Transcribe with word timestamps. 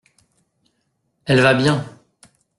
Elle 1.27 1.41
va 1.41 1.53
bien. 1.53 1.85